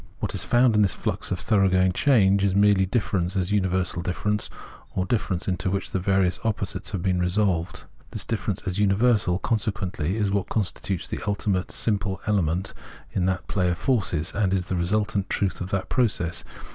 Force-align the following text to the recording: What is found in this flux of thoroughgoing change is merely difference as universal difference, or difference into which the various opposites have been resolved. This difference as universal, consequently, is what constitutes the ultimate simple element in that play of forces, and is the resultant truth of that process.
What 0.17 0.33
is 0.33 0.43
found 0.43 0.75
in 0.75 0.81
this 0.81 0.95
flux 0.95 1.29
of 1.29 1.39
thoroughgoing 1.39 1.91
change 1.91 2.43
is 2.43 2.55
merely 2.55 2.87
difference 2.87 3.35
as 3.35 3.51
universal 3.51 4.01
difference, 4.01 4.49
or 4.95 5.05
difference 5.05 5.47
into 5.47 5.69
which 5.69 5.91
the 5.91 5.99
various 5.99 6.39
opposites 6.43 6.89
have 6.89 7.03
been 7.03 7.19
resolved. 7.19 7.83
This 8.09 8.25
difference 8.25 8.63
as 8.65 8.79
universal, 8.79 9.37
consequently, 9.37 10.17
is 10.17 10.31
what 10.31 10.49
constitutes 10.49 11.07
the 11.07 11.19
ultimate 11.27 11.69
simple 11.71 12.19
element 12.25 12.73
in 13.11 13.27
that 13.27 13.47
play 13.47 13.69
of 13.69 13.77
forces, 13.77 14.31
and 14.33 14.55
is 14.55 14.69
the 14.69 14.75
resultant 14.75 15.29
truth 15.29 15.61
of 15.61 15.69
that 15.69 15.87
process. 15.87 16.43